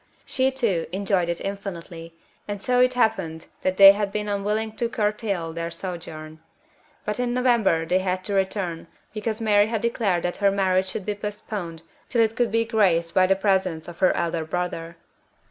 [0.25, 2.15] She too enjoyed it infinitely,
[2.47, 6.39] and so it happened that they had been unwilling to curtail their sojourn.
[7.05, 11.05] But in November they had to return, because Mary had declared that her marriage should
[11.05, 14.97] be postponed till it could be graced by the presence of her elder brother.